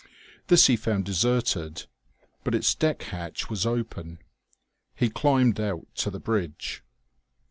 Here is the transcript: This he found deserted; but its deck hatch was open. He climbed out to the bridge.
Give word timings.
This 0.47 0.65
he 0.65 0.75
found 0.77 1.05
deserted; 1.05 1.83
but 2.43 2.55
its 2.55 2.73
deck 2.73 3.03
hatch 3.03 3.51
was 3.51 3.67
open. 3.67 4.17
He 4.95 5.11
climbed 5.11 5.59
out 5.59 5.85
to 5.97 6.09
the 6.09 6.19
bridge. 6.19 6.83